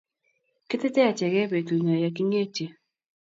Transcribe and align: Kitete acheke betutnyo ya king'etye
Kitete 0.67 0.99
acheke 1.09 1.41
betutnyo 1.51 1.95
ya 2.03 2.09
king'etye 2.15 2.67